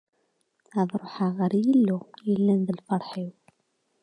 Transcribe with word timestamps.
Ad 0.79 0.89
ruḥeɣ 1.01 1.31
ɣer 1.39 1.51
Yillu 1.63 1.99
yellan 2.29 2.59
d 2.67 2.69
lferḥ-iw. 2.77 3.33